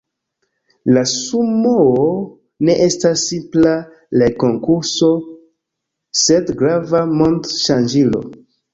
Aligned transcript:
La 0.95 1.03
Sumoo 1.11 2.05
ne 2.71 2.77
estas 2.87 3.27
simpla 3.27 3.75
legkonkurso, 4.25 5.13
sed 6.27 6.55
grava 6.65 7.07
mond-ŝanĝilo. 7.23 8.29